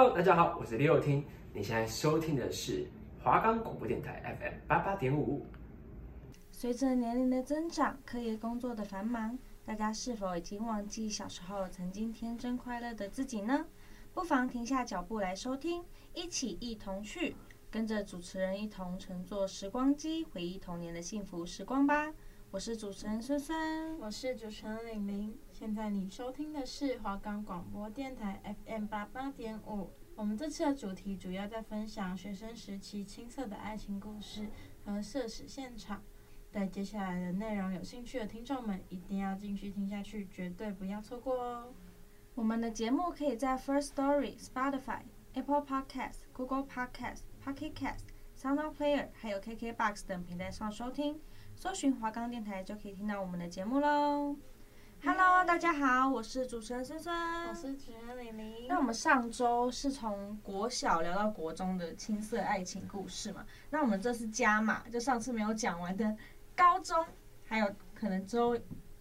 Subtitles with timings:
[0.00, 1.22] Hello，大家好，我是李友听。
[1.52, 2.86] 你现在收听的是
[3.22, 5.44] 华冈广播电台 FM 八八点五。
[6.50, 13.66] 随着年龄的增长，课业工作的繁忙，大家是否已经忘记小时候曾经天真快乐的自己呢？
[14.14, 17.36] 不妨停下脚步来收听，一起一同去，
[17.70, 22.10] 跟着主持人一同乘坐时光机，回忆童年的幸福时光吧。
[22.50, 25.38] 我是主持人孙孙，我是主持人玲玲。
[25.60, 29.90] 现在你收听的是华冈广播电台 FM 八八点五。
[30.16, 34.48] 我们这次的主题主要在分享学生时期青涩的爱情故事
[34.86, 36.02] 和社死现场。
[36.50, 41.74] 对接下来的内容有兴趣的听众们，一定要继续听下去，绝对不要错过哦。
[42.34, 45.02] 我们的节目可以在 First Story、Spotify、
[45.34, 51.20] Apple Podcast、Google Podcast、Pocket Cast、Sound Player 还有 KKBox 等平台上收听。
[51.54, 54.34] 搜寻华冈电台就可以听到我们的节目喽。
[55.02, 57.14] Hello，大家好，我是主持人孙孙，
[57.48, 58.66] 我是主持人李玲。
[58.68, 63.44] 那我们上周是从国小聊到国中的青涩爱情故事嘛？
[63.70, 66.14] 那我们这次加码，就上次没有讲完的
[66.54, 67.02] 高中，
[67.44, 68.56] 还有可能之后。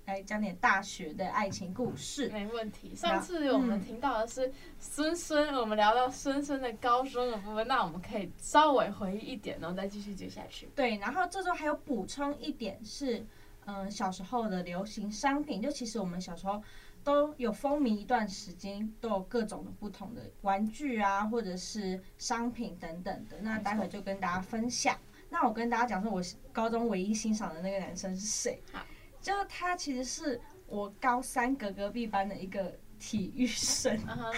[0.06, 2.96] 来讲点大学的爱情故事，没问题。
[2.96, 10.68] 上次我们听到的是孙孙，我们聊到孙孙的高中的部分，那我们可以稍微回忆一点，然后再继续接下去。
[10.76, 13.24] 对，然后这周还有补充一点是，
[13.66, 16.62] 嗯、呃，小时候的流行商品，就其实我们小时候
[17.04, 23.40] 都有风靡一段时间，都有各种的不同的玩具啊，或者是商品等等的。
[23.42, 24.98] 那待会就跟大家分享。
[25.30, 28.62] 那我跟大家讲说，我高中唯一欣赏的那个男生是谁？
[28.72, 28.86] 好。
[29.22, 34.36] 就他其实是我高三隔隔壁班的一个体育生，uh -huh.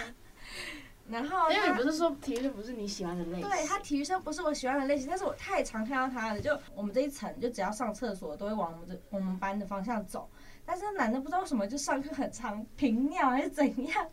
[1.08, 3.48] 然后因为你不是说体育生不是你喜欢的类型？
[3.48, 6.40] 对，他体育生不是我喜欢的类型，但是我太常看到他了。
[6.40, 10.30] 就我们这一层，就只要上厕所都会往我们这我们班的方向走。
[10.64, 14.08] 但是男的不知道为什么就上课很常频尿还是怎样，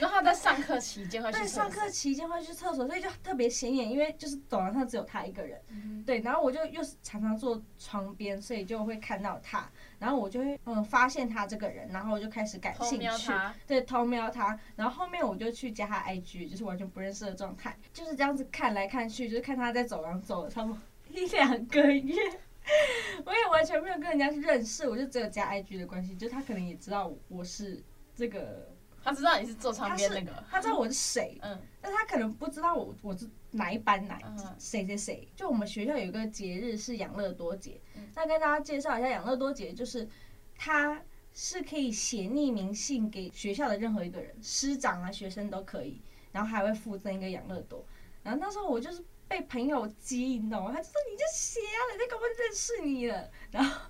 [0.00, 1.30] 然后他在上课期间会。
[1.30, 5.62] 对，上课期间会去厕所，所以就特别显眼，因为就是走廊上只有他一个人。
[5.68, 9.70] 嗯、对，然后我就又是常常坐窗边，所以就会看到他，
[10.02, 13.32] 然后我就会嗯发现他这个人，然后我就开始感兴趣。
[13.68, 20.78] 对，偷瞄他，然后后面我就去加他 IG，就是完全不认识的状态，就是这样子看来看去，就是看他在走廊走了差不多
[21.12, 22.16] 一两个月。
[23.24, 27.80] 我也完全没有跟人家去认识，我就只有加 IG 的关系，就他可能也知道我是
[28.16, 28.71] 这个，
[29.02, 34.18] 他知道你是坐窗边那个，他知道我是谁，嗯，但他可能不知道我我是哪一班哪
[34.58, 35.28] 谁谁谁。
[35.34, 37.80] 就我们学校有一个节日是养乐多节，
[38.14, 40.08] 那跟大家介绍一下养乐多节，就是
[40.56, 41.02] 他
[41.32, 47.84] 是可以写匿名信给学校的任何一个人，师长啊、学生都可以，然后还会附赠一个养乐多，
[48.22, 49.04] 然后那时候我就是。
[49.28, 50.70] 被朋友激，你懂吗？
[50.70, 53.30] 他就说你就写啊，人家根本认识你了。
[53.50, 53.80] 然后，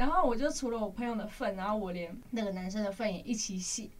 [0.00, 3.90] 然后我就除了我朋友的份，然后我连那个男生的份也一起洗。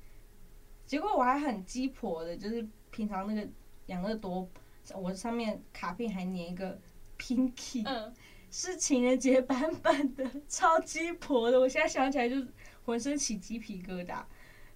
[0.86, 3.46] 结果我还很鸡婆的，就是平常那个
[3.84, 4.48] 养乐多，
[4.94, 6.80] 我上面卡片还粘一个
[7.18, 8.10] Pinky，嗯，
[8.50, 11.60] 是情人节版本的，超鸡婆的。
[11.60, 12.48] 我现在想起来就是
[12.86, 14.24] 浑身起鸡皮疙瘩。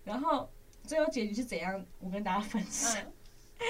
[0.04, 0.50] 然后
[0.82, 1.82] 最后结局是怎样？
[2.00, 3.00] 我跟大家分享。
[3.02, 3.12] 嗯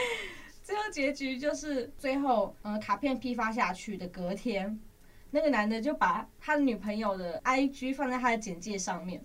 [0.65, 4.81] 最后结局就是最后，嗯，卡片批发下去的隔天，
[5.35, 9.21] 那个男的就把他的女朋友的 IG 放在他的简介上面，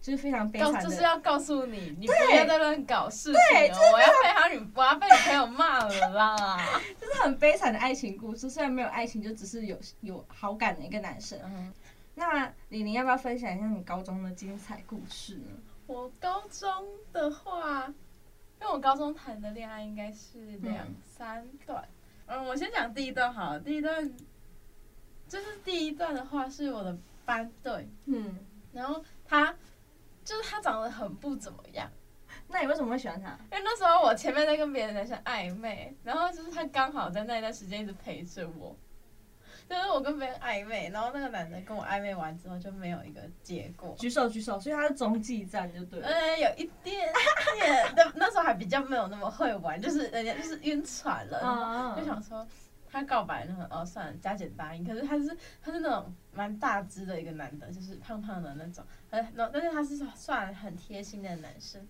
[0.00, 6.58] 就是非常悲惨的，就是要告诉你，你不要在乱搞事情了，我要被他女，我要被女朋友骂了啦。
[6.98, 11.38] 就是很悲惨的爱情故事，虽然没有爱情，就只是有有好感的一个男生。
[11.44, 11.70] 嗯，
[12.14, 15.50] 那李玲要不要分享一下你高中的精彩故事呢？
[15.86, 16.68] 我高中
[17.12, 17.92] 的话。
[18.60, 21.84] 因为我高中谈的恋爱应该是两三段，
[22.26, 23.58] 嗯，我先讲第一段好了。
[23.58, 24.08] 第一段
[25.32, 26.94] 就是第一段的话是我的
[27.24, 28.36] 班队，嗯，
[28.70, 29.54] 然后他
[30.22, 31.90] 就是他长得很不怎么样。
[32.48, 33.30] 那你为什么会喜欢他？
[33.50, 38.76] 因为那时候我前面在跟别的男生暧昧，然后就是他刚好在那一段时间一直陪着我。
[39.70, 43.94] 就是我跟别人暧昧，然后那个男的跟我暧昧完之后就没有一个结果。
[43.98, 46.08] 举手举手，所以他是中继站就对了。
[46.08, 47.10] 嗯，有一点
[47.58, 52.46] 点，那那时候还比较没有那么会玩，就是人家就是晕船了，哦、就想说
[52.92, 54.84] 他告白那种哦，算了，加减答应。
[54.84, 61.84] 可是他是他是那种蛮大只的一个男的，就是胖胖的那种，呃，那但是他是算很贴心的男生。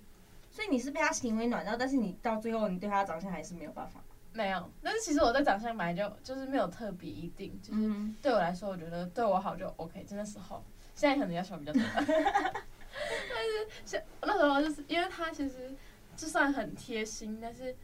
[0.50, 4.00] 所以你是被他行为暖到，但是你到最后你对他的长相还是没有办法。
[4.34, 7.90] 没有，但是其实我对长相本来就就是没有特别一定，就是
[8.22, 10.04] 对我来说，我觉得对我好就 OK。
[10.04, 10.62] 真的时候，
[10.94, 15.74] 现在可能要求比较多， 但是像那时候就是因为他其实
[16.16, 17.74] 就算很贴心，但是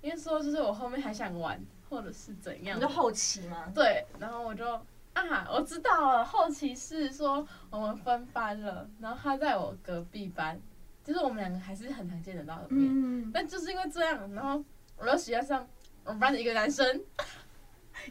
[0.00, 3.70] 因为说就是我后面还想玩或者是怎样，你就后期吗？
[3.74, 4.66] 对，然后我就
[5.12, 10.60] 啊，我知道了，后期是说我们分班了，然后他在我隔壁班，
[11.04, 14.64] 就是我们两个还是很常见得到的面，嗯、但就是因为这样，然后
[14.96, 15.66] 我又喜欢上
[16.04, 17.00] 我们班的一个男生，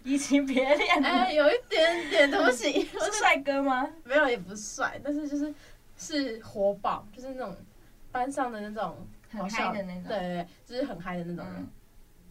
[0.04, 3.90] 移情别恋，哎、欸，有一点点东西， 是帅哥吗？
[4.06, 5.54] 没有，也不帅，但是就是
[5.98, 7.56] 是活宝，就是那种
[8.12, 11.56] 班上的那种很嗨的那种，对对对，就是很嗨的那种人。
[11.58, 11.68] 嗯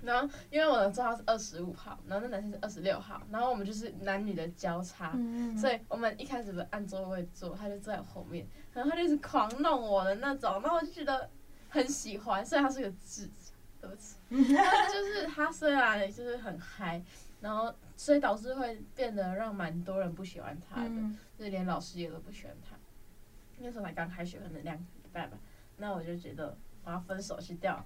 [0.02, 11.30] 然后，因为我的座号是二十五号，然后那男生是二十六号，然后我们就是男女的交叉，嗯、所以我们一开始不是按座位坐，他就坐在我后面，然后他就是狂弄我的那种，然后我就觉得
[11.68, 17.00] 很喜欢，虽然他是个智障，对不起，但就是他虽然就是很嗨，
[17.40, 22.76] 然后所以导致会变得让蛮多人不喜欢他的，嗯、就是连老师也都不喜欢他。
[23.58, 25.38] 那时候才刚开学，可能两个礼拜吧，
[25.76, 27.84] 那我就觉得我要分手去掉。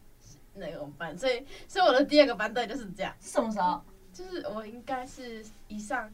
[0.57, 3.15] 那个班，所以所以我的第二个班队就是这样。
[3.21, 3.81] 是什么时候？
[4.13, 6.11] 就是我应该是一上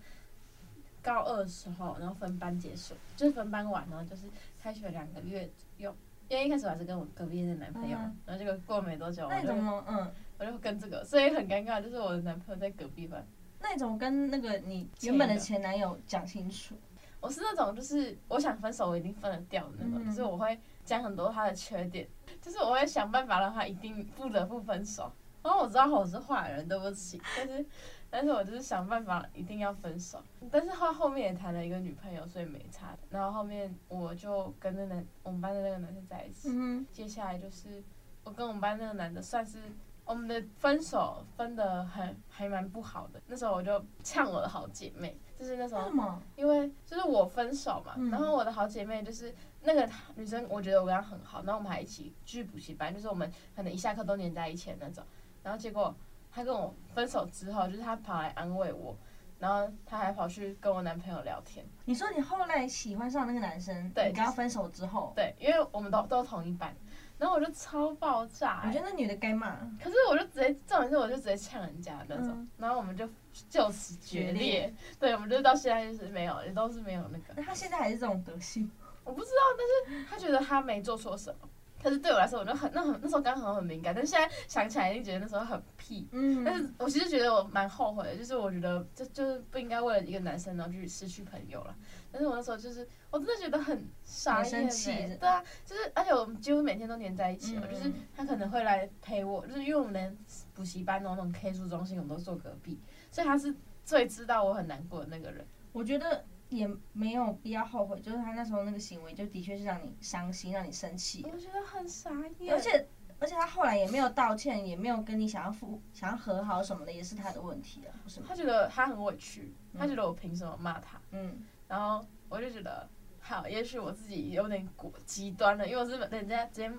[1.02, 4.22] 高二的时候，然后分班结束，就是分班完，然后就是
[4.60, 5.94] 开学两个月左右。
[6.28, 13.22] 因为一开始我还是跟我隔壁的男朋友，嗯、然后结果过没多久，我就嗯，我就跟这个，所以很尴尬，就是我的男朋友在隔壁班。
[13.60, 16.74] 那你怎么跟那个你原本的前男友讲清楚？
[17.20, 22.08] 我是那种就是我想分手，我一定分得掉的那种，嗯、就是我会讲很多他的缺点。
[22.40, 25.12] 就是我会想办法让他一定不得不分手，
[25.42, 27.66] 然后我知道我是坏人，对不起，但是，
[28.10, 30.20] 但是我就是想办法一定要分手。
[30.50, 32.96] 但是他后面也谈了一个女朋友，所以没差。
[33.10, 36.48] 然后后面我就跟那男我们班的那个男生在一起。
[36.50, 37.82] 嗯、接下来就是
[38.24, 39.58] 我跟我们班那个男的算是
[40.04, 43.20] 我们的分手分的很还蛮不好的。
[43.28, 45.92] 那时候我就呛我的好姐妹，就是那时候
[46.34, 49.32] 因为就是我分手嘛，然后我的好姐妹就是。
[49.64, 55.04] 那个女生，我觉得我跟她很好，然后我们还一起去补习班，就是我们可能一下课都黏在一起的那种。
[55.42, 55.94] 然后结果
[56.30, 58.96] 她跟我分手之后，就是她跑来安慰我，
[59.38, 61.64] 然后她还跑去跟我男朋友聊天。
[61.84, 63.90] 你说你后来喜欢上那个男生？
[63.90, 65.12] 对，你跟他分手之后？
[65.14, 66.74] 对，因为我们都都同一班，
[67.18, 68.68] 然后我就超爆炸、欸。
[68.68, 69.56] 我觉得那女的该骂。
[69.82, 73.08] 可是我就直接，这种事我就直接呛人家那种，嗯、然后我们就
[73.48, 74.32] 就此决裂。
[74.32, 77.34] 决裂对，我们就到现在就是没有，也都是没有那个。
[77.36, 78.70] 那他现在还是这种德性？
[79.04, 81.48] 我不知道，但是他觉得他没做错什么，
[81.82, 86.06] 可是对我来说，我就很那很那时候刚好很敏感，但是现在想起来，一定觉得那时候很屁。
[86.12, 91.74] 嗯，但是我其实觉得我蛮后悔的，就是我觉得就就是不应该为了一个男生然后去失去朋友了。
[92.12, 100.16] 但是我那时候就是我真的觉得很傻眼，欸，对啊，就是而且我们几乎每天都黏在一起了，嗯、就是他可能会来陪我，就是因为我们连
[100.54, 102.78] 补习班那种 K 书中心，我们都坐隔壁，
[103.10, 103.52] 所以他是
[103.84, 105.44] 最知道我很难过的那个人。
[105.72, 106.24] 我觉得。
[106.56, 111.26] 也没有必要后悔，就是他那时候那个行为，就的确是让你伤心，让你生气。
[111.30, 112.52] 我觉得很傻眼。
[112.52, 112.88] 而且
[113.18, 118.26] 而且他后来也没有道歉，也没有跟你想要复想要和好什么的，也是他的问题啊，不是吗？
[118.28, 121.00] 他觉得他很委屈，他觉得我凭什么骂他？
[121.10, 121.42] 嗯。
[121.68, 122.88] 然后我就觉得，
[123.20, 126.70] 好，也许我自己有点过极端了，因为我是人家直接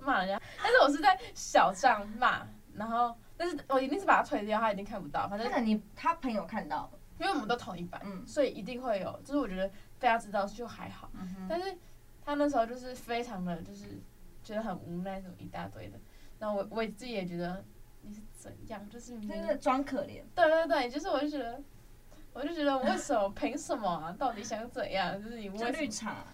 [0.00, 5.50] 骂人家，但是我是在小帐骂，然后但是我一定是把他推掉，他一定看不到，反正。
[5.50, 6.98] 那你他朋友看到了。
[7.18, 9.68] 因为我们都同一班，嗯、所以一定会有，就是我觉得
[9.98, 11.76] 大家知道就还好，嗯、但是
[12.24, 14.00] 他那时候就是非常的就是
[14.42, 15.98] 觉得很无奈，什么一大堆的。
[16.38, 17.64] 然后我我自己也觉得
[18.00, 20.22] 你是怎样，就是你在装可怜。
[20.34, 21.62] 对对对，就是我就觉得，
[22.32, 24.14] 我就觉得为什么凭什么啊？
[24.18, 25.22] 到底想怎样？
[25.22, 25.70] 就是你为什么？
[25.70, 26.24] 绿茶。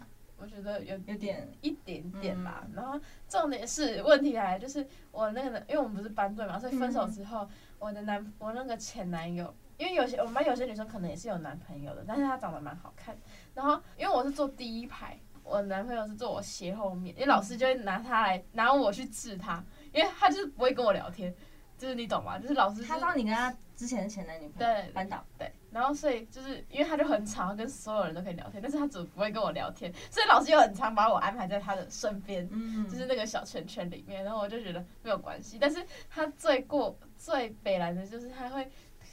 [0.41, 2.63] 我觉得有有点一点点吧。
[2.69, 2.99] 嗯、然后
[3.29, 7.49] 重点是问题来了，就是我那个，因为我们不是班队嘛，所以分手之后，嗯、
[7.81, 9.55] 我的男我那个前男友。
[9.79, 13.17] 因为有些我们班有些女生可能也是有男朋友的，但是她长得蛮好看。
[13.55, 21.35] 然后因为我是坐第一排，我男朋友是坐我斜后面，因为老师就会拿他来拿我去治他，因为他就是不会跟我聊天，
[21.79, 22.39] 就是你懂吗？
[22.39, 35.57] 就是老师、就是、他知道你跟他之前的前男女朋友对班导对，然后所以就是因为他就很常跟所有人都可以聊天，但是他只不会跟我聊天，所以老师又很常把我安排在他的身边，嗯、就是那个小圈圈里面，然后我就觉得没有关系。
[35.61, 38.69] 但是他最过最北来的就是他会。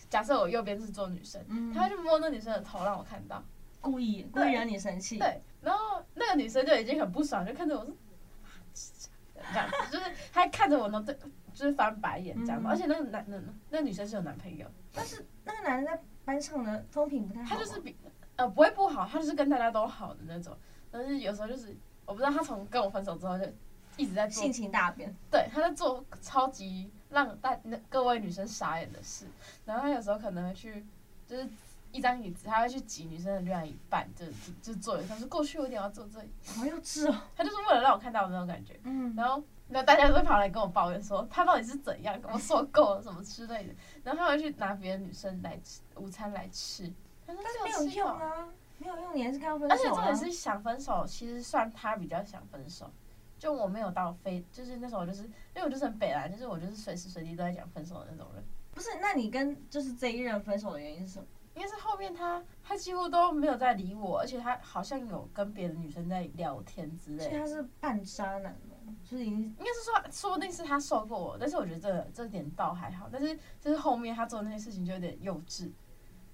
[0.09, 3.43] 假设我右边是坐女生，嗯、他就摸那女生的头让我看到，
[3.81, 5.17] 故意故意惹你生气。
[5.17, 7.93] 对，然后那个女生就已经很不爽，就看着我说，
[9.51, 11.17] 这样子，就是他看着我呢，对，
[11.53, 12.69] 就是翻白眼这样嘛。
[12.69, 17.55] 嗯、而且那个男的，那个女生是有男朋友，但是那个男的在班上呢风评不太好。
[17.55, 17.95] 他就是比
[18.35, 20.55] 呃不会不好，他就是跟大家都好的那种。
[20.91, 23.45] 但是有时候就是我不知道他从跟我分手之后就
[23.97, 25.13] 一直在做性情大变。
[25.29, 26.91] 对，他在做超级。
[27.15, 29.25] 让大那各位女生傻眼的事，
[29.65, 30.85] 然后他有时候可能会去，
[31.25, 31.47] 就是
[31.93, 35.01] 一张椅子，他会去挤女生的另外一半，就就就坐。
[35.03, 36.29] 他说过去，我一定要坐这里。
[36.45, 37.15] 好幼稚哦！
[37.37, 38.77] 他就是为了让我看到的那种感觉。
[38.83, 39.15] 嗯。
[39.15, 43.73] 然后那大家都跑来跟我抱怨说，他到底是怎样，跟我说够了什么之类的。
[44.03, 46.91] 然后他会去拿别的女生来吃午餐来吃。
[47.25, 49.73] 但是没有用啊，没有用，你还是看到分手。
[49.73, 52.91] 而且重点是想分手，其实算他比较想分手。
[53.45, 58.43] 就我没有到非，就是那时候我就是因为我就是很北烂，就是我就是随时随地都在讲分手的那种人。
[58.71, 61.27] 不是，那你跟就是这一任分手的原因是什么？
[61.53, 67.23] 应该是后面他他几乎都没有在理我，而且他好像有跟别的女生在聊天之类的。
[67.29, 68.95] 所以他是半渣男吗？
[69.03, 73.07] 就是已经应该是说，说不定是他受过我，但是我觉得这这点倒还好。
[73.11, 75.71] 但是就是后面他做的那些事情就有点幼稚。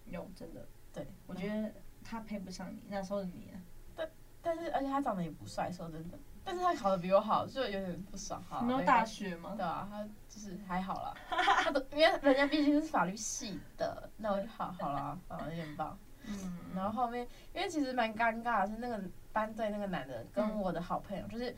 [0.05, 1.73] 有真的，对，我觉得
[2.05, 3.51] 他配不上你那时候的你。
[3.97, 4.09] 但
[4.41, 6.17] 但是而且他长得也不帅，说真的。
[6.43, 8.61] 但是他考的比我好，就有点不爽哈。
[8.61, 9.53] 没有大学吗？
[9.55, 11.13] 对啊，他就是还好啦。
[11.63, 15.97] 他都因为人家毕竟是法律系的，那我就好好啦，啊，有点棒。
[16.25, 16.57] 嗯。
[16.75, 18.99] 然后后面，因为其实蛮尴尬的是那个
[19.31, 21.55] 班队那个男的跟我的好朋友，嗯、就是，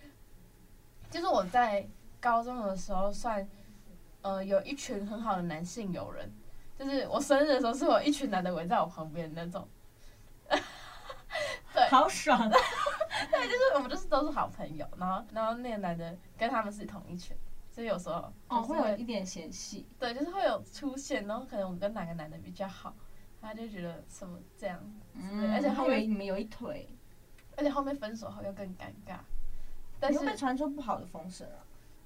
[1.09, 1.87] 就是我在
[2.19, 3.47] 高中的时候算，
[4.21, 6.29] 呃，有一群很好的男性友人，
[6.77, 9.67] 就是我生日的时候是我一群男的围在我旁边那种。
[11.73, 11.87] 对。
[11.89, 12.51] 好爽。
[13.43, 17.35] 对，就是我们就是都是好朋友，然后然后那个男的跟他们是同一群，
[17.69, 22.93] 所以有时候会哦会有一点嫌隙，对，就是会有出现，然后可能我跟哪个男的比较好，
[23.41, 24.79] 他就觉得什么这样，
[25.13, 26.87] 嗯，而且后面你们有一腿，
[27.57, 29.17] 而且后面分手后又更尴尬，
[29.99, 31.59] 但是会被传出不好的风声啊，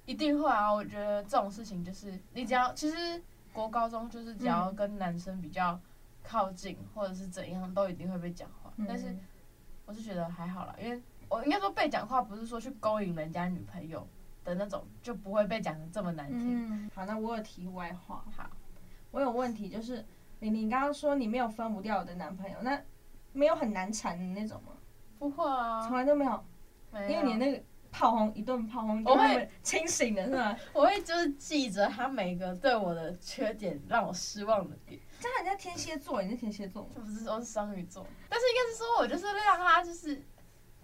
[0.06, 5.78] 一定会啊，我觉得这种事情就是你只要其实国高中就是只要跟男生比较
[6.22, 9.14] 靠近或者是怎样，都一定会被讲话，嗯，但是。
[9.86, 14.06] 我是觉得还好啦，因为我应该说被讲话不是说去勾引人家女朋友
[14.44, 16.84] 的那种，就不会被讲得这么难听。
[16.84, 18.24] 嗯，好，那我有题外话。
[18.34, 18.48] 好，
[19.10, 20.04] 我有问题，就是
[20.40, 22.80] 你你刚刚说你没有分不掉我的男朋友，那
[23.32, 24.72] 没有很难缠的那种吗？
[25.18, 26.44] 不会啊，从来都没有。
[26.92, 27.10] 没有。
[27.10, 30.56] 因为你那个炮轰一顿炮轰，我会清醒的是吧？
[30.72, 34.98] 我会就是记着他每个对我的缺点让我失望的点。
[35.20, 36.88] 这人家天蝎座，你是天蝎座吗？
[36.94, 38.06] 不是，我是双鱼座。
[38.28, 40.22] 但是应该是说，我就是让他就是，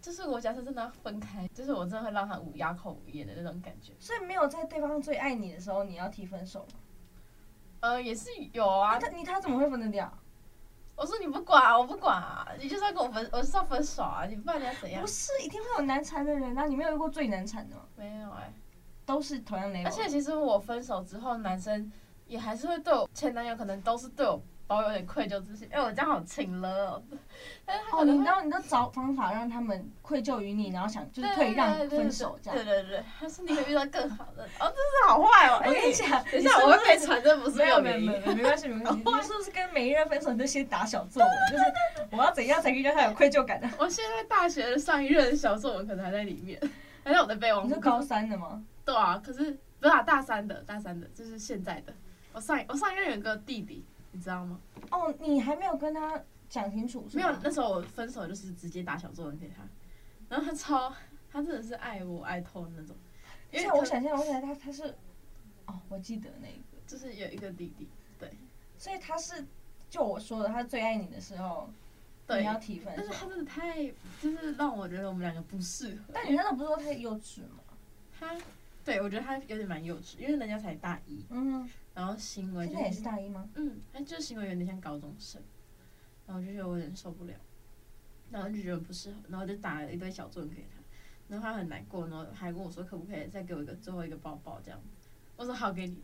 [0.05, 3.95] 就是我假设真的要分开，就是我真的会让他无哑口无言的那种感觉。
[3.99, 6.79] 所以没有在对方最爱你的时候，你要提分手吗？
[7.81, 8.99] 呃，也是有啊。
[8.99, 10.13] 他你他怎么会分得掉？
[10.95, 15.01] 我说你不管，我不管啊，你就是要跟我分，我是要分手啊，你不管你要怎样？
[15.01, 17.83] 不是，一定会有难缠的人啊，你没有遇过最难缠的吗？
[17.97, 18.53] 没有哎、欸，
[19.07, 19.83] 都是同样的。
[19.85, 21.91] 而且其实我分手之后，男生。
[22.27, 27.03] 也还是会对我前男友，可能都是对我抱有点愧疚之心，因为我这样好情了哦。
[27.67, 32.57] 但是他哦，你知道，你都找方法让他们愧疚于你，然后想就是退让分手这样。
[32.57, 34.45] 对对对，他说你可以遇到更好的。
[34.61, 35.63] 哦，这是好坏哦。
[35.65, 39.03] 我跟你讲，等一下我会被传，这不是没有没有没有没关系没关系。
[39.05, 41.33] 你是不是跟每一任分手你都先打小作文？
[41.51, 41.65] 就是
[42.11, 43.71] 我要怎样才可以让他有愧疚感呢？
[43.79, 46.59] 我现在大学的上一任小作文可能还在里面，
[47.03, 47.69] 还在我的备忘录。
[47.69, 48.63] 你是高三的吗？
[48.85, 51.93] 对啊，可是不是啊，大三的大三的，就是现在的。
[52.33, 54.61] 我上我上一任有个弟弟，你知道吗？
[54.93, 57.27] 哦，你还没有跟他讲清楚是吗？
[57.27, 59.63] 没有，那时候我分手就是直接打小作文给他，
[60.29, 60.95] 然后他超，
[61.31, 62.97] 他真的是爱我爱透的那种。
[63.51, 64.95] 因为我想象，我想他他是，
[65.67, 66.55] 哦，我记得那个，
[66.87, 68.31] 就是有一个弟弟，对。
[68.79, 69.45] 所以他是，
[69.91, 71.69] 就我说的，他最爱你的时候，
[72.27, 73.03] 对，你要提分手。
[73.03, 73.85] 但是他真的太，
[74.23, 76.05] 就是让我觉得我们两个不适合。
[76.13, 77.59] 但你那个不是说太幼稚吗？
[78.19, 78.37] 他。
[78.85, 83.49] 对，我觉得他有点蛮幼稚，因为人家才大一，嗯，然后行为，现在也是大一吗？
[83.55, 85.41] 嗯，他就是行为有点像高中生，
[86.27, 87.35] 然后我就觉得我有点受不了，
[88.31, 90.83] 然后就觉得不适合，然后就打了一堆小作文给他，
[91.29, 94.81] 然后他很难过，然后还跟我说可不可以再给我一个最后一个抱抱这样，
[95.37, 96.03] 我说好给你，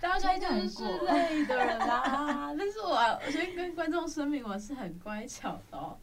[0.00, 5.98] 大家就是之类的啦，但是我我先跟观众声明，我是很乖巧的哦。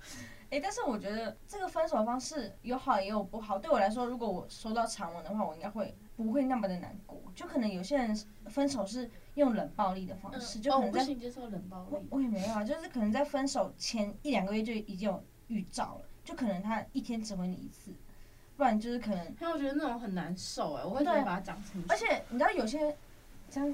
[0.49, 3.57] 哎、欸，但是我觉得这个分手方式有好也有不好。
[3.59, 7.17] 对我来说，如果我收到长文的话，我应该会不会那么的难过。
[7.33, 8.13] 就可能有些人
[8.47, 11.87] 分手是用冷暴力的方式，嗯、就可能在、哦、接受冷暴力。
[11.91, 17.91] 我我也没有啊，就是可能在分手前一两个月就已经有预兆了，就可能他一天只回你一次，
[18.57, 19.35] 不然就是可能。
[19.39, 21.87] 但我觉得那种很难受哎，我会把它讲清楚。
[21.89, 22.93] 而且你知道有些
[23.49, 23.73] 这样。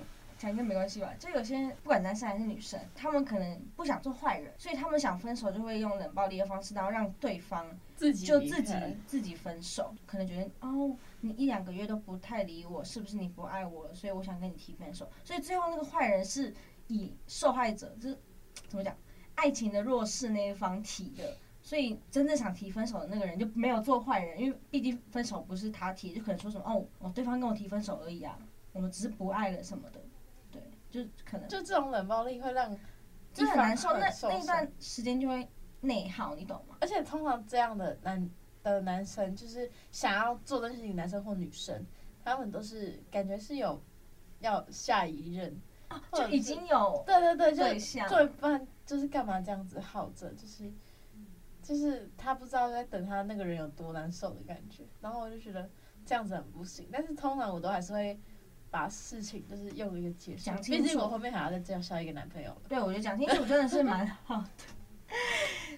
[0.49, 1.13] 应该没关系吧？
[1.19, 8.73] 就有些不管男生还是女生，他们可能不想做坏人，所以他们想分手就会用冷暴力的方式，然后让对方自己就自己
[9.05, 9.93] 自己分手。
[10.05, 13.93] 可能觉得哦，你一两个月都不太理我，是不是你不爱我了？
[13.93, 15.09] 所以我想跟你提分手。
[15.23, 16.53] 所以最后那个坏人是
[16.87, 18.17] 以受害者，就是
[18.67, 18.95] 怎么讲，
[19.35, 21.37] 爱情的弱势那一方提的。
[21.65, 28.37] 所以真正想提分手的那个人就没有做坏人，因为毕竟分手不是他提，就可能说什么哦，哦，对方跟我提分手而已啊，
[28.73, 30.02] 我们只是不爱了什么的。
[30.93, 32.77] 就可能，就这种冷暴力会让，
[33.33, 33.97] 就很难受。
[33.97, 35.49] 那那一段时间就会
[35.81, 36.77] 内耗，你懂吗？
[36.81, 38.29] 而且通常这样的男
[38.61, 41.83] 的男生，就是想要做的事情，男生或女生，
[42.23, 43.81] 他们都是感觉是有
[44.37, 45.59] 要下一任，
[46.11, 50.71] 就已经有对对对，就做一半就是干嘛这样子耗着，就是
[51.63, 55.67] 就是他不知道在等他那个人有多难受的感觉，然后我就觉得
[56.05, 56.87] 这样子很不行。
[56.91, 58.19] 但是通常我都还是会
[58.73, 62.51] 把事情就是用一个解释，毕竟我后面还要再介绍一个男朋友。
[62.67, 64.47] 对，我觉得讲清楚真的是蛮 好的。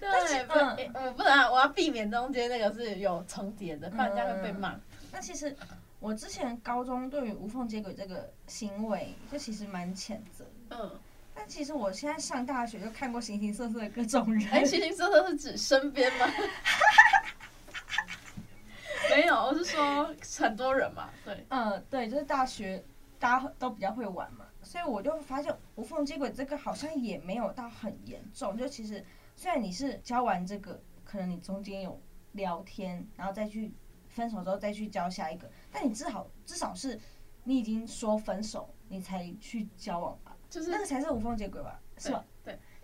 [0.00, 0.54] 对，不，
[0.94, 4.80] 嗯，不然我要避免中间那个是有重叠的，不然这样会被骂。
[5.12, 5.54] 那其实
[6.00, 10.46] 我之前高中对于无缝接轨这个行为，就其实蛮谴责。
[10.70, 10.98] 嗯。
[11.38, 14.42] 但其实我现在上大学就看过形形色色的各种人。
[14.48, 16.26] 哎，形形色色是指身边吗？
[19.76, 21.10] 说很多人嘛。
[21.24, 21.46] 对。
[21.50, 22.82] 嗯，对，就是大学
[23.18, 28.56] 大家都比较会玩嘛，所以我就发现无缝接轨这个好像也没有到很严重。
[28.56, 29.04] 就其实
[29.34, 32.00] 虽然你是交完这个，可能你中间有
[32.32, 33.72] 聊天，然后再去
[34.08, 36.98] 分手之后再去交下一个，但你至少至少是
[37.44, 40.36] 你已经说分手，你才去交往吧。
[40.48, 42.24] 就是那个才是无缝接轨吧，是吧？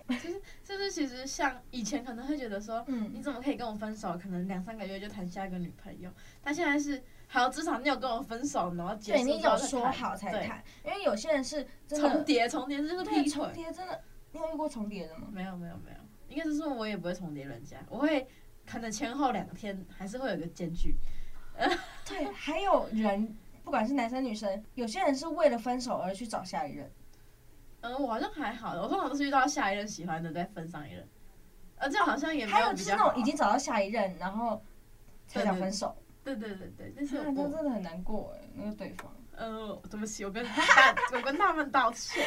[0.07, 4.19] 对，其实就是其实像以前可能会觉得说，嗯，你怎么可以跟我分手？
[4.19, 6.11] 可能两三个月就谈下一个女朋友。
[6.43, 10.63] 但现在是，好，至少你有跟我分手，然后结束对，你有说好才谈。
[10.85, 13.31] 因为有些人是重叠，重叠就是劈腿。
[13.31, 14.01] 重叠真的，
[14.33, 15.29] 你有遇过重叠的吗？
[15.33, 15.97] 没有，没有，没有。
[16.29, 18.27] 应该是说我也不会重叠人家，我会
[18.67, 20.95] 可能前后两天还是会有个间距。
[22.07, 26.91] 对，还有人，不管是男生女生，有些人是为了分手而去找下一任。
[27.83, 31.07] 嗯，我好像还好，我通常都是遇到下一任喜欢的再分上一任，
[31.77, 32.47] 呃，这样好像也。
[32.47, 34.63] 还有就是那种已经找到下一任，然后
[35.27, 35.95] 才想分手。
[36.25, 39.13] 对对对对，但是我 真的很难过哎，那个对方。
[39.35, 42.25] 呃，对不起，我跟大我跟他们道歉，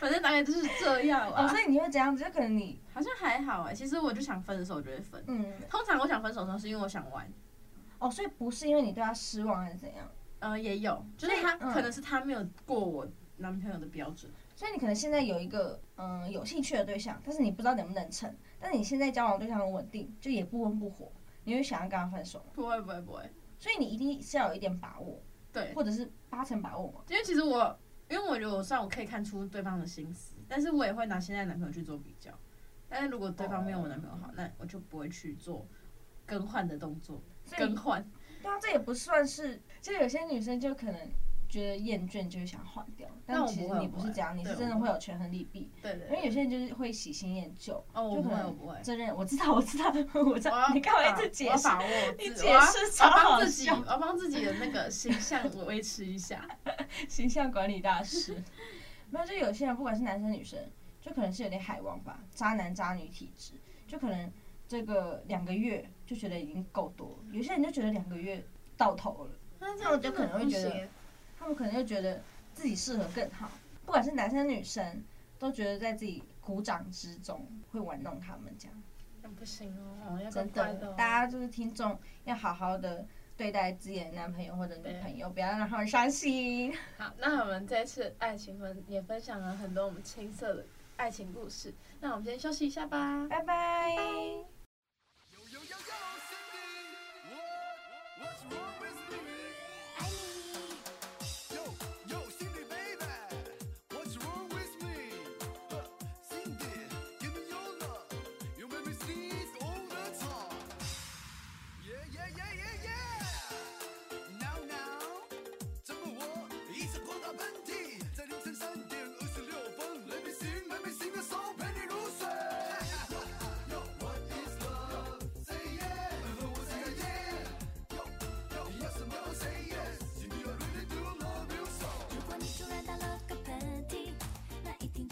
[0.00, 1.44] 反正大概就是这样了。
[1.44, 2.24] 哦，所以你会这样子？
[2.24, 5.22] 就可能你好像还好哎，其实我就想分的时候就会分。
[5.28, 5.44] 嗯。
[5.70, 7.30] 通常我想分手的时候是因为我想玩。
[7.98, 10.08] 哦，所以不是因为你对他失望还是怎样？
[10.40, 14.32] 呃，也有，就是他可能是他没有过我男朋友的标准。
[14.58, 18.36] 所以你可能现在有一个嗯有兴趣的对象，但是你不知道能不能成。
[18.58, 21.12] 但是你现在交往对象很稳定，就也不温不火，
[21.44, 22.46] 你会想要跟他分手吗？
[22.54, 23.22] 不会不会不会。
[23.56, 25.22] 所以你一定是要有一点把握，
[25.52, 27.04] 对，或者是八成把握嘛。
[27.08, 27.78] 因为其实我，
[28.10, 32.36] 因为我觉得我虽然我可以看出对方的心思，但是我也会拿现在男朋友去做比较。
[32.88, 35.64] 但是如果对方没有我男朋友好，那我就不会去做
[36.26, 37.22] 更换的动作。
[37.56, 38.04] 更换。
[38.42, 41.00] 对啊，这也不算是，就有些女生就可能。
[41.48, 45.70] 觉得厌倦就是想换掉，但其实你不是这样，你是真的会有权衡利弊。
[45.82, 46.06] 对对。
[46.08, 48.76] 因为有些人就是会喜新厌旧，哦，就可能不会。
[48.82, 49.90] 真认，我知道，我知道，
[50.26, 50.68] 我知道。
[50.74, 51.68] 你干嘛一直解释？
[52.18, 53.80] 你解释超好笑。
[53.80, 56.46] 我要帮自己的那个形象维持一下，
[57.08, 58.42] 形象管理大师。
[59.08, 60.60] 没有，就有些人不管是男生女生，
[61.00, 63.54] 就可能是有点海王吧，渣男渣女体质，
[63.86, 64.30] 就可能
[64.66, 68.44] 这个两个月就觉得已经够多，有些人就觉得两个月
[68.76, 70.86] 到头了，那这样就可能会觉得。
[71.38, 72.20] 他们可能就觉得
[72.52, 73.50] 自己适合更好，
[73.86, 75.04] 不管是男生女生，
[75.38, 78.82] 都觉得在自己鼓掌之中会玩弄他们这样。
[79.22, 79.74] 那不行
[80.06, 83.04] 哦，真的，大家就是听众，要好好的
[83.36, 86.74] 对待自己的男朋友或者女朋友，不要让他们伤心。
[86.98, 90.64] 好，那我们这次爱情分也分享了很多我们青涩的
[90.96, 94.57] 爱情故事，那我们先休息一下吧，拜拜。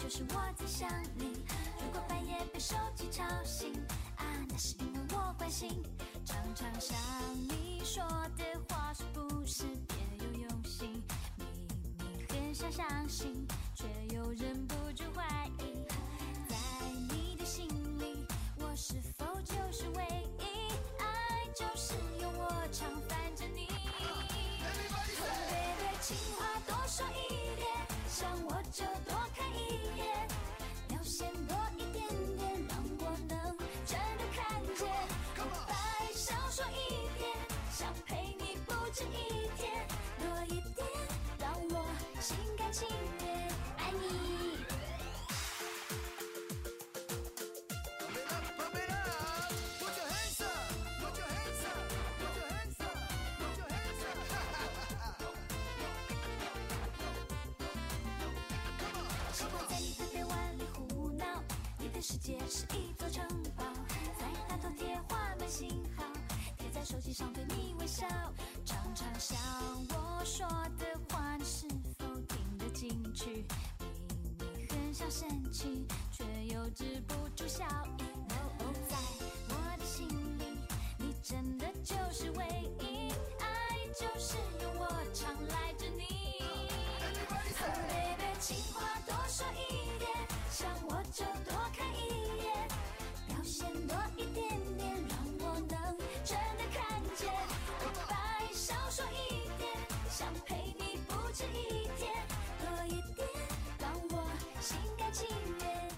[0.09, 1.33] 想你，
[1.81, 3.73] 如果半夜被手机吵醒，
[4.15, 5.83] 啊，那是因为我关心。
[6.25, 6.97] 常常想
[7.33, 8.01] 你说
[8.37, 11.03] 的话是不是别有用心？
[11.37, 11.47] 明
[11.99, 15.85] 明很想相信，却又忍不住怀疑，
[16.47, 16.55] 在
[17.09, 17.67] 你的心
[17.99, 18.25] 里，
[18.59, 20.05] 我是否就是唯
[20.39, 20.43] 一？
[20.99, 23.67] 爱就是有我常烦着你。
[25.19, 27.67] Oh baby，情话多说一点，
[28.07, 29.16] 想我就多。
[31.17, 32.05] 线多一点
[32.37, 33.35] 点，让我能
[33.87, 34.85] 真的看见。
[35.65, 35.73] 白
[36.13, 37.27] 少说一点，
[37.71, 39.87] 想陪你不止一天。
[40.19, 40.85] 多一点，
[41.39, 41.73] 让我
[42.21, 43.16] 心甘情愿
[62.09, 63.65] 世界是一座城堡，
[64.17, 66.05] 在大头贴画满信号，
[66.57, 68.07] 贴在手机上对你微笑，
[68.63, 69.37] 常常想
[69.89, 70.47] 我说
[70.79, 71.67] 的话你是
[71.99, 73.45] 否听得进去，
[74.39, 77.65] 明明很想生气，却又止不住笑
[77.97, 78.03] 意。
[78.29, 78.95] no，在
[79.49, 80.07] 我的心
[80.39, 80.57] 里，
[80.97, 86.05] 你真的就是唯一，爱就是有我常赖着你。
[87.59, 90.09] Oh baby，情话多说一点，
[90.49, 91.96] 想我就多看。
[93.57, 97.27] 表现多一点点，让我能真的看见。
[98.07, 99.71] 白少说一点，
[100.09, 102.13] 想陪你不止一天，
[102.59, 103.27] 多一点，
[103.79, 104.29] 让我
[104.61, 105.27] 心甘情
[105.59, 105.89] 愿。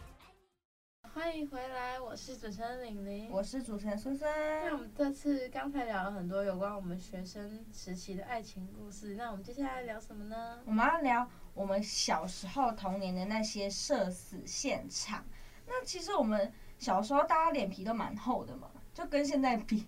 [1.14, 4.32] 欢迎回来，我是主持人玲玲，我是主持人孙孙。
[4.66, 10.62] 那我们这次刚才聊了很多有关我们学生时期的爱情故事，那我们接下来聊什么呢？
[10.66, 15.26] 我们要聊我们小时候童年的那些社死现场。
[15.68, 19.86] 那其实我们小时候大家脸皮都蛮厚的嘛，就跟现在比，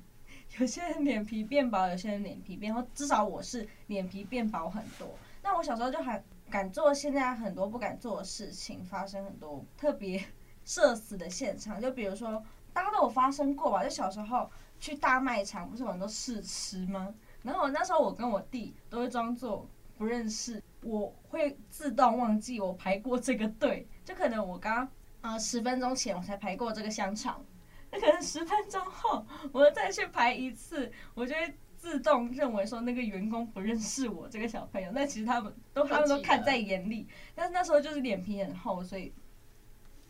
[0.60, 5.08] 有些人脸皮变薄，有些人脸皮变厚，至少我是脸皮变薄很多。
[5.42, 10.24] 那我小时候就还敢做现在很多不敢做的事情，发生很多特别。
[10.64, 13.84] 社死的现场，就比如说，大家都有发生过吧？
[13.84, 14.48] 就小时候
[14.80, 17.12] 去大卖场，不是很多试吃吗？
[17.42, 24.88] 然后那时候我跟我弟都会装作不认识，我会自动忘记我排过这个队，就可能我刚
[25.22, 27.44] 呃十分钟前我才排过这个香肠，
[27.92, 39.14] 那可能十分钟后我再去排一次，我就会自动认为说那个员工不认识我这个小朋友，那其实他们都他们都看在眼里，但是那时候就是脸皮很厚，所以。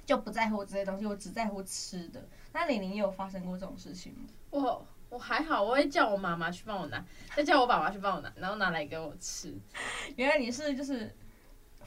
[0.04, 2.28] 就不在乎这些东西，我只在乎吃的。
[2.52, 4.22] 那玲玲也有发生过这种事情吗？
[4.50, 9.56] 我我还好，我会叫我妈妈去帮我拿，再叫我爸爸去帮我拿，然后拿来给我吃。
[10.18, 11.16] 原来你是就是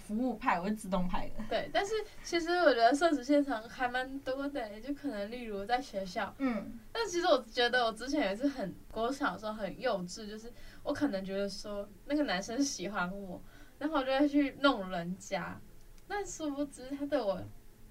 [0.06, 1.44] 服务派，我是自动派的。
[1.48, 13.42] 对，但是其实我觉得社死现场还蛮多的，就可能例如在学校，嗯，但其实我觉得我之前也是很，我小时候很幼稚，就是我可能觉得说那个男生喜欢我，
[13.78, 15.60] 然后我就会去弄人家，
[16.06, 17.42] 但殊不知他对我。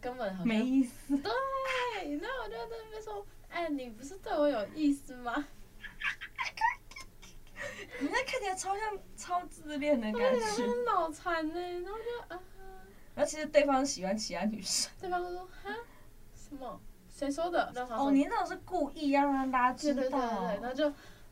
[0.04, 1.16] 根本很没意思。
[1.16, 1.32] 对，
[2.18, 5.48] 然后我就在那边说，哎，你不是对我有意思吗？
[8.00, 10.46] 你那看起来超像超自恋的感觉。
[10.46, 12.40] 很脑残呢，然后就啊。
[13.16, 14.92] 然后其实对方喜欢其他女生。
[15.00, 15.70] 对方就说哈，
[16.36, 16.82] 什么？
[17.10, 17.72] 谁说的？
[17.92, 20.02] 哦，你那种是故意要让大家知道。
[20.02, 20.92] 对对对对，然后就，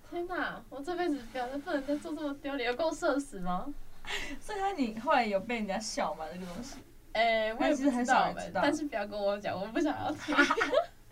[0.09, 0.63] 天哪！
[0.69, 3.73] 我这辈子表现不能再做这么丢脸，有够社死吗？
[4.39, 6.25] 所以他你后来有被人家笑吗？
[6.31, 6.77] 这个东西？
[7.13, 10.35] 哎、欸，我也不知道，很少知道，但是不要跟我讲，我不想要听。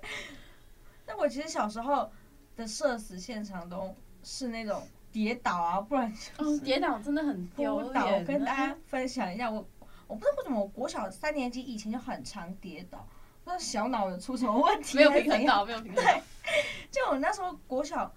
[1.08, 2.12] 那我其实小时候
[2.55, 8.19] 的社死现场都是那种跌倒啊，不然就是嗯，跌倒真的很丢脸。
[8.19, 9.65] 我跟大家分享一下，我
[10.08, 13.08] 我不知道为什么我国小三年级以前就很常跌倒，
[13.43, 14.98] 不知道小脑有出什么问题。
[14.98, 16.22] 没有平衡到，没有平衡对。
[16.91, 18.12] 就我那时候国小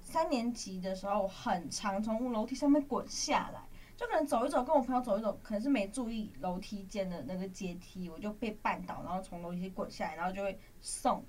[0.00, 3.60] 三年级的时候，我很常从楼梯上面滚下来。
[3.96, 11.20] 就可能走一走，跟我朋友走一走，可能是没注意楼梯间的那个阶梯，我就被绊倒，然后从楼梯滚下来，然后就会送，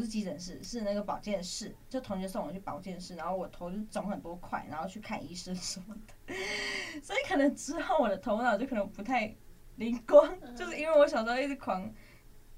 [0.00, 6.34] 不是急诊室，是那个保健室，就同学送我去保健室，然后我头就肿很多块，然后去看医生什么的，
[7.04, 9.36] 所以可能之后我的头脑就可能不太
[9.76, 11.92] 灵光，就是因为我小时候一直狂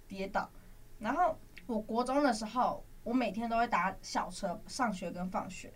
[0.07, 0.49] 跌倒，
[1.01, 5.73] 然后我国中的时候，我每天都会搭校车上学跟放学，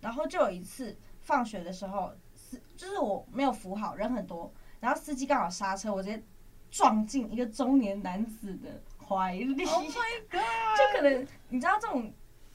[0.00, 2.12] 然后就有一次放学的时候。
[2.36, 6.20] 司就是我没有扶好，人很多，然后司机刚好刹车，我直接
[6.68, 9.64] 撞进一个中年男子的怀里。
[9.64, 10.40] Oh my god！
[10.76, 12.12] 就可能你知道这种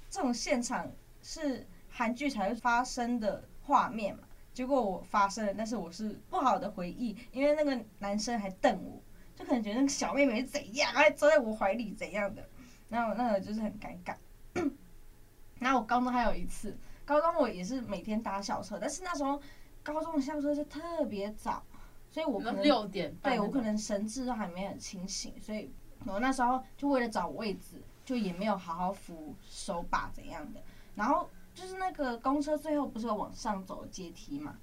[0.10, 4.24] 这种现场是韩剧才会发生的画面嘛？
[4.54, 9.02] 结果我发生了，但是我是不好的回忆，因为那个男生还瞪我，
[9.36, 12.48] 就可能觉得那个小妹妹是怎样，还坐在我怀里怎样的，
[12.90, 14.16] 然后那个就是很尴尬。
[15.60, 19.42] 然后我高中还有一次，高中我也是每天搭校车，但是那时候。
[19.82, 21.64] 高中的校车是特别早，
[22.12, 25.72] 所以我可能六点，对我可能神志都还没很清醒，所以
[26.06, 30.62] 我那时候就为了找位置，就也没有好好扶手把怎样的。
[30.96, 34.56] 然后就是那个公车最后不是有往上走阶梯嘛，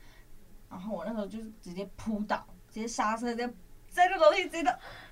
[0.70, 3.46] 然后我那时候就是直接扑倒，直接刹车，直接
[3.88, 4.70] 在那楼梯直接的，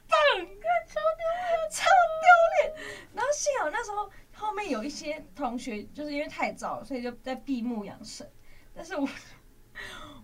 [0.09, 0.15] 砰！
[0.15, 1.85] 超丢脸，超
[2.21, 3.07] 丢脸。
[3.15, 8.29] 然后幸好那时候后面有一些同学，就是因为太早，所以就在闭目养神，
[8.75, 9.09] 但是我。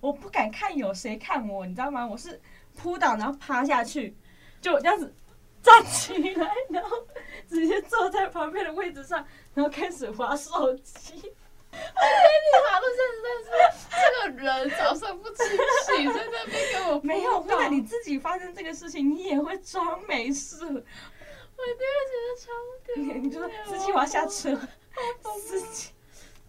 [0.01, 2.07] 我不敢看有谁看我，你知道吗？
[2.07, 2.41] 我是
[2.75, 4.17] 扑倒，然后趴下去，
[4.61, 5.13] 就这样子
[5.62, 6.96] 站起来，然后
[7.49, 11.33] 直接坐在旁边的位置上，然后开始划手机。
[11.73, 13.49] 我给你滑到现在是
[13.90, 15.46] 这个人早上不清
[15.87, 17.44] 醒，在那边给我 没有。
[17.46, 20.64] 那你自己发生这个事情，你也会装没事。
[20.64, 22.51] 我第二觉得超
[22.87, 24.59] 丢脸，你就说司机我要下车，
[25.38, 25.90] 司机。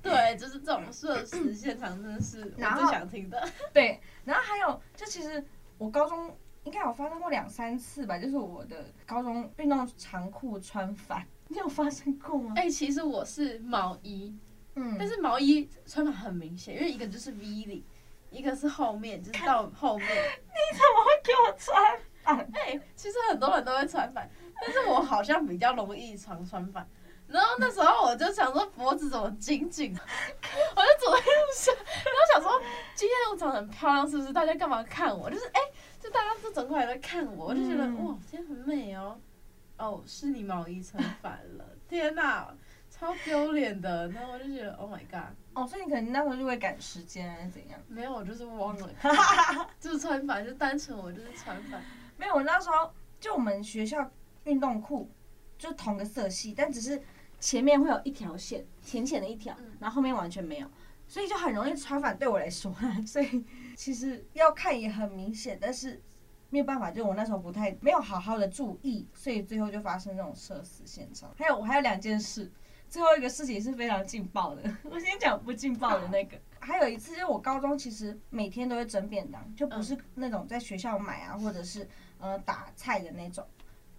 [0.02, 3.48] 对，就是这种设施现场，真的是我最想听的。
[3.72, 5.46] 对，然后还有，就其实
[5.78, 12.54] 我高中应该有发生过两三次吧，就是我的高中运动长裤穿反， 你有发生过吗？
[12.56, 14.38] 哎、欸，其实我是毛衣，
[14.76, 17.84] 嗯，但是毛衣穿反很明显，因为一个就是 V 领，
[18.30, 20.08] 一个是后面就是到后面。
[20.12, 22.38] 你怎么会给我穿反？
[22.54, 24.30] 哎、欸，其实很多人都会穿反，
[24.62, 26.88] 但是我好像比较容易常穿反。
[27.32, 31.24] 然后那时候我就想说脖子怎么紧紧， 我就走在路
[31.56, 32.62] 上，然后想说
[32.94, 34.34] 今天我长得很漂亮，是不是？
[34.34, 35.30] 大家干嘛看我？
[35.30, 39.20] 就是哎、欸，就大家都整过来在看我，我就觉得、嗯、哇，今天很美哦。
[39.78, 42.54] 哦，是你毛衣穿反了，天哪，
[42.90, 44.08] 超丢脸的。
[44.10, 45.34] 然后我就觉得 Oh my God。
[45.54, 47.80] 哦，所以你可能那时候就会赶时间还是怎样？
[47.88, 48.90] 没有，我就是忘了，
[49.80, 51.82] 就是穿反，就单纯我就是穿反。
[52.18, 54.12] 没有，我那时候就我们学校
[54.44, 55.10] 运动裤
[55.58, 57.02] 就同个色系，但只是。
[57.42, 60.68] 前面会有一条线，浅浅的一条，然后后面完全没有，
[61.08, 62.18] 所以就很容易穿反。
[62.18, 62.74] 对我来说，
[63.06, 63.44] 所以
[63.76, 66.00] 其实要看也很明显，但是
[66.52, 71.34] 没有办法，就我那时候不太没有好好的注意，所以最后就发生这种社死现场。
[71.36, 72.52] 还有我还有两件事，
[72.88, 76.40] 最后一个事情是非常劲爆的， 我先讲不劲爆的那个。
[76.60, 83.44] 还有一次，就是我高中其实每天都会蒸便当，就不是那种在学校买啊，或者是呃打菜的那种。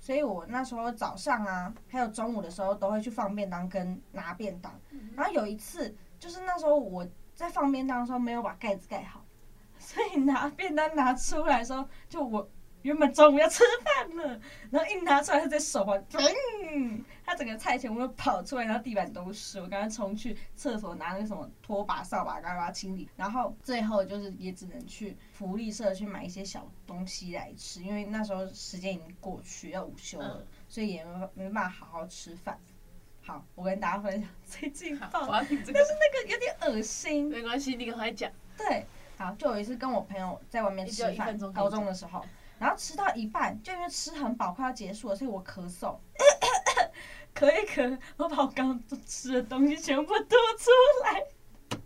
[0.03, 4.79] 所以我那时候早上啊，还有中午的时候都会去放便当跟拿便当。
[5.15, 9.25] 然后有一次，就是那时候我在放便当的时候没有把盖子盖好，
[9.79, 12.51] 所以拿便当拿出来的时候，就我。
[12.83, 14.40] 原本中午要吃饭了，
[14.71, 16.05] 然后一拿出来，他在手环，
[16.73, 19.61] 嗯，他整个菜全部都跑出来，然后地板都是。
[19.61, 23.09] 我刚刚冲去厕所拿那个什么拖把、扫把，刚刚清理。
[23.16, 32.59] 然后最后就是也只能去福利社去买一些小东西来吃，因为那时候时间已经过去要午休了，所以也没没办法好好吃饭。
[33.25, 37.29] 好，我跟大家分享最近但是那个有点恶心。
[37.29, 38.29] 没关系，你赶快讲。
[38.59, 38.85] 对，
[39.16, 42.25] 好，就有一次跟我朋友在外面吃饭，高中的时候。
[42.62, 45.98] 然后吃到一半，就因为吃很饱，快要结束了，所以我咳嗽，
[47.35, 50.70] 咳一咳，我把我刚刚吃的东西全部吐出
[51.03, 51.81] 来，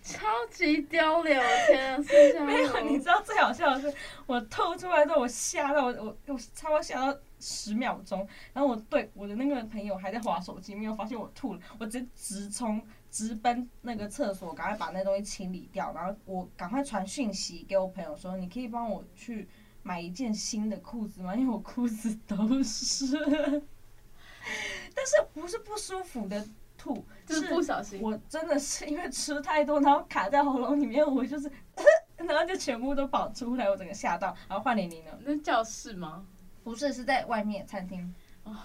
[0.00, 1.40] 超级丢脸！
[1.40, 3.92] 我天啊，是没有，你知道最好笑的是，
[4.26, 19.48] 我吐出来之后，我吓到我，我我差不多吓到十秒钟，然后我对我的那个朋友还在划手机，没有发现我吐了，我直接直冲直奔那个厕所，赶快把那东西清理掉，然后我赶快传讯息给我朋友说，你可以帮我去。
[19.84, 21.32] 买一件新的裤子吗？
[21.36, 23.06] 因为我裤子都是，
[24.94, 26.44] 但是不是不舒服的
[26.76, 28.00] 吐，就是不小心。
[28.02, 31.50] 我真的是因为吃太多，然后卡在喉咙里面，我就是，
[32.16, 34.34] 然后就全部都跑出来，我整个吓到。
[34.48, 35.10] 然后换玲玲呢？
[35.22, 36.26] 那教室吗？
[36.64, 38.14] 不是，是在外面餐厅。
[38.44, 38.56] 哦，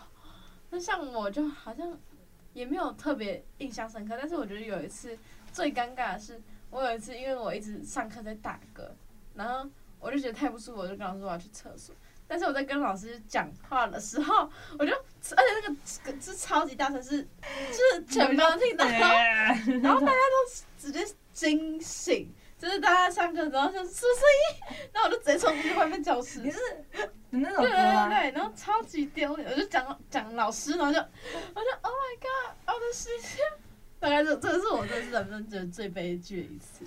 [0.69, 1.97] 那像我就好像
[2.53, 5.17] 也没有特别印象深刻，但是我觉得有一次
[5.51, 8.88] 最尴尬的是，我有一次因为我一直上课在打嗝，
[9.36, 9.69] 然后。
[10.00, 11.94] 我就觉得太不舒服，我就跟老师说我要去厕所。
[12.28, 26.42] 但是我在跟老师讲话的时候，我就，而且那个是超级大声，是，就是全班听到，然后大家都直接惊醒，就是大家上课然后就出声音， 然后我就直接冲出去外面教室。
[26.42, 26.60] 你是
[27.32, 33.44] 那种对对对对，然后超级丢脸，我就讲讲老师，然后就，我就 Oh my God，我的时间，
[34.00, 36.86] 大概这这是我这次人生觉得最悲剧的一次。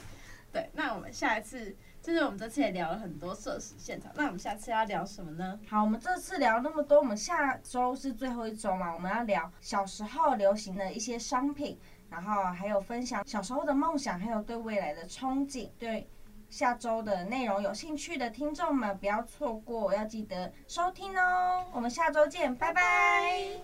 [0.52, 1.74] 对，那我们下一次。
[2.02, 5.58] 就是我们这次也聊了很多社死现场，那我们下次要聊什么呢？
[5.68, 11.78] 好，我们这次聊那么多，我们下周是最后一周嘛，我们要聊小时候流行的一些商品，
[12.10, 15.70] 然后还有分享小时候的梦想，还有对未来的憧憬。
[15.78, 16.08] 对
[16.50, 21.64] 下周的内容有兴趣的听众们，不要错过，要记得收听哦。
[21.72, 23.62] 我们下周见，拜拜。